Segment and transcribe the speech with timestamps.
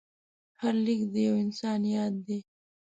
[0.61, 2.39] هر لیک د یو انسان یاد دی.